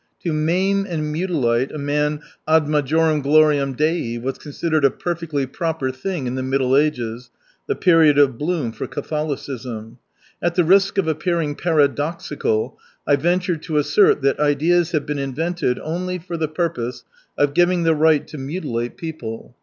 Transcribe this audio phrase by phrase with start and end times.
[0.23, 5.91] To maim and mutilate a man ad majorem gloriam Dei was considered a perfectly proper
[5.91, 7.29] thing in the Middle Ages,
[7.67, 9.99] the period of bloom for Catholicism.
[10.41, 15.77] At the risk of appearing paradoxical, I venture to assert that ideas have been invented
[15.77, 17.03] only for the purpose
[17.37, 19.55] of giving the right to mutilate 205 people.